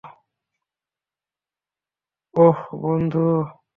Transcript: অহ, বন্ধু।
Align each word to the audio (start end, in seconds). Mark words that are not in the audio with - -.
অহ, 2.33 2.59
বন্ধু। 2.81 3.25